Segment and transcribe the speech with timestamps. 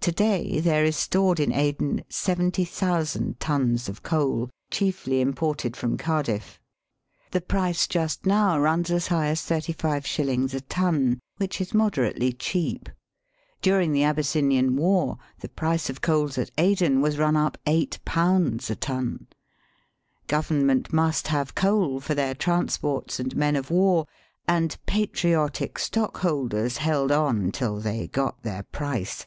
[0.00, 6.60] To day there is stored in Aden 70,000 tons of coal, chiefly imported from Cardiff.
[7.30, 10.52] The price just now runs as high as 35^.
[10.52, 12.90] a ton, which is moderately cheap.
[13.62, 18.74] During the Abyssinian war the price of coals at Aden was run up ^8 a
[18.74, 19.26] ton.
[20.26, 24.04] Government must have coal for their transports and men of war,
[24.46, 29.26] and patriotic stock holders held on till they got their price.